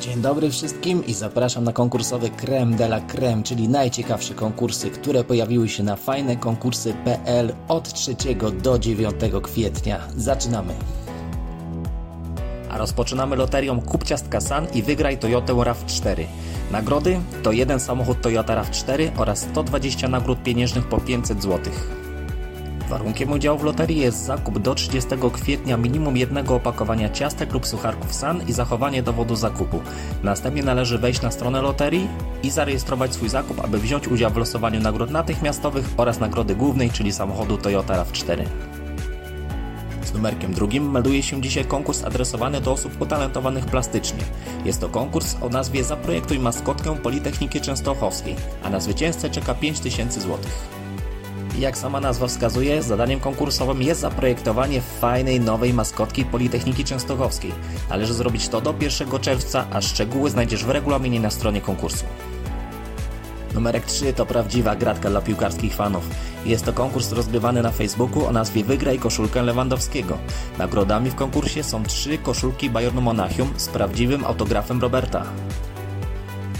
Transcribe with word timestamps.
Dzień 0.00 0.20
dobry 0.22 0.50
wszystkim 0.50 1.06
i 1.06 1.14
zapraszam 1.14 1.64
na 1.64 1.72
konkursowy 1.72 2.30
Creme 2.30 2.76
de 2.76 2.84
la 2.84 3.00
Creme, 3.00 3.42
czyli 3.42 3.68
najciekawsze 3.68 4.34
konkursy, 4.34 4.90
które 4.90 5.24
pojawiły 5.24 5.68
się 5.68 5.82
na 5.82 5.96
fajnekonkursy.pl 5.96 7.52
od 7.68 7.92
3 7.92 8.16
do 8.62 8.78
9 8.78 9.14
kwietnia. 9.42 10.00
Zaczynamy! 10.16 10.74
A 12.70 12.78
rozpoczynamy 12.78 13.36
loterią 13.36 13.80
Kup 13.80 14.04
Ciastka 14.04 14.40
San 14.40 14.66
i 14.74 14.82
wygraj 14.82 15.18
Toyotę 15.18 15.52
RAV4. 15.52 16.24
Nagrody 16.70 17.20
to 17.42 17.52
jeden 17.52 17.80
samochód 17.80 18.20
Toyota 18.22 18.62
RAV4 18.62 19.10
oraz 19.16 19.40
120 19.40 20.08
nagród 20.08 20.42
pieniężnych 20.42 20.88
po 20.88 21.00
500 21.00 21.42
zł. 21.42 21.72
Warunkiem 22.88 23.32
udziału 23.32 23.58
w 23.58 23.64
loterii 23.64 23.98
jest 23.98 24.24
zakup 24.24 24.58
do 24.58 24.74
30 24.74 25.10
kwietnia 25.32 25.76
minimum 25.76 26.16
jednego 26.16 26.54
opakowania 26.54 27.10
ciastek 27.10 27.52
lub 27.52 27.66
sucharków 27.66 28.14
SAN 28.14 28.40
i 28.48 28.52
zachowanie 28.52 29.02
dowodu 29.02 29.36
zakupu. 29.36 29.80
Następnie 30.22 30.62
należy 30.62 30.98
wejść 30.98 31.22
na 31.22 31.30
stronę 31.30 31.62
loterii 31.62 32.08
i 32.42 32.50
zarejestrować 32.50 33.14
swój 33.14 33.28
zakup, 33.28 33.64
aby 33.64 33.78
wziąć 33.78 34.08
udział 34.08 34.30
w 34.30 34.36
losowaniu 34.36 34.80
nagród 34.80 35.10
natychmiastowych 35.10 35.88
oraz 35.96 36.20
nagrody 36.20 36.54
głównej, 36.54 36.90
czyli 36.90 37.12
samochodu 37.12 37.58
Toyota 37.58 38.04
RAV4. 38.04 38.44
Z 40.04 40.12
numerkiem 40.12 40.54
drugim 40.54 40.90
melduje 40.90 41.22
się 41.22 41.42
dzisiaj 41.42 41.64
konkurs 41.64 42.04
adresowany 42.04 42.60
do 42.60 42.72
osób 42.72 43.00
utalentowanych 43.00 43.66
plastycznie. 43.66 44.24
Jest 44.64 44.80
to 44.80 44.88
konkurs 44.88 45.36
o 45.40 45.48
nazwie 45.48 45.84
Zaprojektuj 45.84 46.38
maskotkę 46.38 46.96
Politechniki 46.96 47.60
Częstochowskiej, 47.60 48.36
a 48.62 48.70
na 48.70 48.80
zwycięzcę 48.80 49.30
czeka 49.30 49.54
5000 49.54 50.20
zł. 50.20 50.38
Jak 51.58 51.78
sama 51.78 52.00
nazwa 52.00 52.26
wskazuje, 52.26 52.82
zadaniem 52.82 53.20
konkursowym 53.20 53.82
jest 53.82 54.00
zaprojektowanie 54.00 54.80
fajnej 54.80 55.40
nowej 55.40 55.74
maskotki 55.74 56.24
Politechniki 56.24 56.84
Częstochowskiej. 56.84 57.52
Należy 57.90 58.14
zrobić 58.14 58.48
to 58.48 58.60
do 58.60 58.74
1 58.80 59.20
czerwca, 59.20 59.66
a 59.72 59.80
szczegóły 59.80 60.30
znajdziesz 60.30 60.64
w 60.64 60.70
regulaminie 60.70 61.20
na 61.20 61.30
stronie 61.30 61.60
konkursu. 61.60 62.04
Numerek 63.54 63.86
3 63.86 64.12
to 64.12 64.26
prawdziwa 64.26 64.76
gratka 64.76 65.10
dla 65.10 65.20
piłkarskich 65.20 65.74
fanów. 65.74 66.08
Jest 66.44 66.64
to 66.64 66.72
konkurs 66.72 67.12
rozgrywany 67.12 67.62
na 67.62 67.70
Facebooku 67.70 68.26
o 68.26 68.32
nazwie 68.32 68.64
Wygraj 68.64 68.98
koszulkę 68.98 69.42
Lewandowskiego. 69.42 70.18
Nagrodami 70.58 71.10
w 71.10 71.14
konkursie 71.14 71.62
są 71.62 71.82
trzy 71.84 72.18
koszulki 72.18 72.70
Bayernu 72.70 73.00
Monachium 73.00 73.52
z 73.56 73.68
prawdziwym 73.68 74.24
autografem 74.24 74.80
Roberta. 74.80 75.24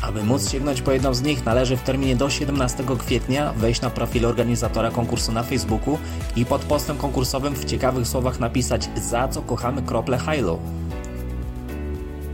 Aby 0.03 0.23
móc 0.23 0.51
sięgnąć 0.51 0.83
po 0.83 0.93
jedną 0.93 1.15
z 1.15 1.23
nich, 1.23 1.45
należy 1.45 1.77
w 1.77 1.83
terminie 1.83 2.17
do 2.17 2.31
17 2.31 2.85
kwietnia 2.99 3.53
wejść 3.53 3.81
na 3.81 3.91
profil 3.91 4.27
organizatora 4.27 4.91
konkursu 4.91 5.33
na 5.33 5.43
Facebooku 5.43 5.99
i 6.37 6.45
pod 6.45 6.63
postem 6.63 6.97
konkursowym 6.97 7.55
w 7.55 7.65
ciekawych 7.65 8.09
słowach 8.09 8.41
napisać 8.41 8.89
za 8.97 9.29
co 9.29 9.43
kochamy 9.43 9.83
krople 9.83 10.19
Hilo. 10.19 10.59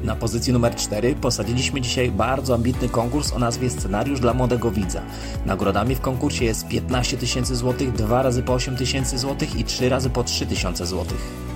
Na 0.03 0.17
pozycji 0.17 0.53
numer 0.53 0.77
4 0.77 1.15
posadziliśmy 1.15 1.81
dzisiaj 1.81 2.11
bardzo 2.11 2.55
ambitny 2.55 2.89
konkurs 2.89 3.33
o 3.33 3.39
nazwie 3.39 3.71
Scenariusz 3.71 4.21
dla 4.21 4.35
młodego 4.35 4.71
widza. 4.71 5.03
Nagrodami 5.47 5.95
w 5.95 6.01
konkursie 6.01 6.45
jest 6.45 6.69
15 6.69 7.17
tysięcy 7.17 7.57
złotych, 7.57 7.93
2 7.93 8.23
razy 8.23 8.43
po 8.43 8.53
8 8.55 8.77
tysięcy 8.77 9.19
złotych 9.19 9.57
i 9.57 9.65
3 9.65 9.89
razy 9.89 10.11
po 10.11 10.25
3 10.25 10.47
tysiące 10.47 10.87
złotych. 10.87 11.54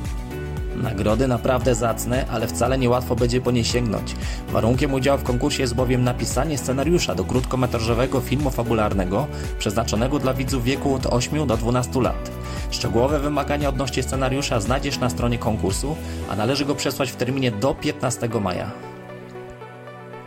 Nagrody 0.89 1.29
naprawdę 1.29 1.75
zacne, 1.75 2.25
ale 2.31 2.47
wcale 2.47 2.79
niełatwo 2.79 3.17
będzie 3.17 3.41
po 3.41 3.51
nie 3.51 3.65
sięgnąć. 3.65 4.17
Warunkiem 4.49 4.95
udziału 4.95 5.19
w 5.19 5.23
konkursie 5.23 5.63
jest 5.63 5.75
bowiem 5.75 6.05
napisanie 6.05 6.59
scenariusza 6.59 7.15
do 7.15 7.25
krótkometrażowego 7.25 8.21
filmu 8.21 8.51
fabularnego 8.51 9.27
przeznaczonego 9.59 10.19
dla 10.19 10.35
widzów 10.35 10.65
wieku 10.65 10.95
od 10.95 11.07
8 11.07 11.47
do 11.47 11.57
12 11.57 12.01
lat. 12.01 12.31
Szczegółowe 12.71 13.21
wymagania 13.21 13.69
odnośnie 13.69 14.03
scenariusza 14.03 14.61
znajdziesz 14.61 14.99
na 14.99 15.11
stronie 15.11 15.39
konkursu, 15.39 15.97
a 16.31 16.37
należy 16.37 16.65
go 16.65 16.75
przesłać 16.75 17.11
w 17.11 17.17
terminie 17.17 17.51
do 17.51 17.75
15 17.75 18.29
maja. 18.41 18.71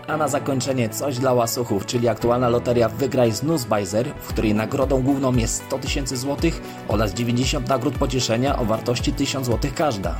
A 0.07 0.17
na 0.17 0.27
zakończenie 0.27 0.89
coś 0.89 1.17
dla 1.17 1.33
łasuchów, 1.33 1.85
czyli 1.85 2.07
aktualna 2.07 2.49
loteria 2.49 2.89
Wygraj 2.89 3.31
z 3.31 3.43
Newsbajzer, 3.43 4.07
w 4.21 4.27
której 4.27 4.53
nagrodą 4.53 5.01
główną 5.01 5.35
jest 5.35 5.63
100 5.63 5.79
tysięcy 5.79 6.17
złotych 6.17 6.61
oraz 6.87 7.13
90 7.13 7.69
nagród 7.69 7.97
pocieszenia 7.97 8.59
o 8.59 8.65
wartości 8.65 9.13
1000 9.13 9.45
złotych 9.45 9.73
każda. 9.73 10.15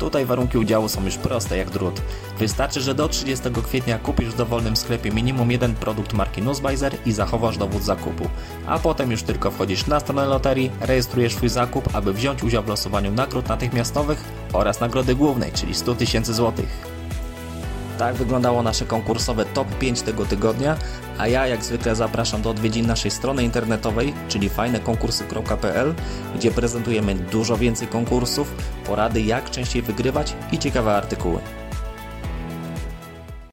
Tutaj 0.00 0.26
warunki 0.26 0.58
udziału 0.58 0.88
są 0.88 1.04
już 1.04 1.16
proste 1.16 1.56
jak 1.56 1.70
drut. 1.70 2.00
Wystarczy, 2.38 2.80
że 2.80 2.94
do 2.94 3.08
30 3.08 3.50
kwietnia 3.50 3.98
kupisz 3.98 4.28
w 4.28 4.36
dowolnym 4.36 4.76
sklepie 4.76 5.10
minimum 5.10 5.50
jeden 5.50 5.74
produkt 5.74 6.12
marki 6.12 6.42
Nussbeiser 6.42 6.92
i 7.06 7.12
zachowasz 7.12 7.58
dowód 7.58 7.82
zakupu. 7.82 8.28
A 8.66 8.78
potem 8.78 9.10
już 9.10 9.22
tylko 9.22 9.50
wchodzisz 9.50 9.86
na 9.86 10.00
stronę 10.00 10.26
loterii, 10.26 10.70
rejestrujesz 10.80 11.34
swój 11.34 11.48
zakup, 11.48 11.94
aby 11.94 12.12
wziąć 12.12 12.42
udział 12.42 12.62
w 12.62 12.68
losowaniu 12.68 13.12
nagród 13.12 13.48
natychmiastowych 13.48 14.24
oraz 14.52 14.80
nagrody 14.80 15.14
głównej, 15.14 15.52
czyli 15.52 15.74
100 15.74 15.94
tysięcy 15.94 16.34
złotych. 16.34 16.99
Tak 18.00 18.14
wyglądało 18.14 18.62
nasze 18.62 18.84
konkursowe 18.84 19.44
top 19.44 19.78
5 19.78 20.02
tego 20.02 20.26
tygodnia, 20.26 20.76
a 21.18 21.28
ja 21.28 21.46
jak 21.46 21.64
zwykle 21.64 21.96
zapraszam 21.96 22.42
do 22.42 22.50
odwiedzin 22.50 22.86
naszej 22.86 23.10
strony 23.10 23.44
internetowej, 23.44 24.14
czyli 24.28 24.48
fajnekonkursy.pl, 24.48 25.94
gdzie 26.34 26.50
prezentujemy 26.50 27.14
dużo 27.14 27.56
więcej 27.56 27.88
konkursów, 27.88 28.54
porady 28.86 29.20
jak 29.20 29.50
częściej 29.50 29.82
wygrywać 29.82 30.34
i 30.52 30.58
ciekawe 30.58 30.96
artykuły. 30.96 31.40